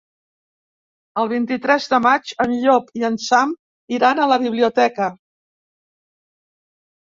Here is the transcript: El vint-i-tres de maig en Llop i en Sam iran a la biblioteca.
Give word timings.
El 1.23 1.27
vint-i-tres 1.33 1.85
de 1.91 1.99
maig 2.05 2.31
en 2.45 2.55
Llop 2.63 2.87
i 3.01 3.05
en 3.11 3.19
Sam 3.25 3.53
iran 3.99 4.23
a 4.23 4.27
la 4.33 4.39
biblioteca. 4.45 5.11